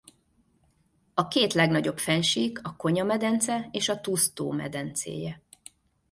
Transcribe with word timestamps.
A 1.13 1.27
két 1.27 1.53
legnagyobb 1.53 1.99
fennsík 1.99 2.59
a 2.63 2.75
Konya-medence 2.75 3.67
és 3.71 3.89
a 3.89 4.01
Tuz-tó 4.01 4.51
medencéje. 4.51 5.41